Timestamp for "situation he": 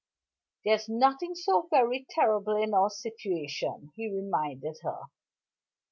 2.89-4.09